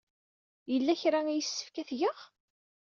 [0.71, 2.19] Yella kra ay yessefk ad t-geɣ?